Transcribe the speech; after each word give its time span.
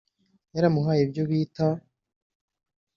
yaramuhaye 0.53 1.01
ibyo 1.03 1.23
bita 1.29 1.67